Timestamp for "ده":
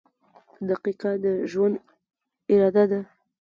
2.91-3.01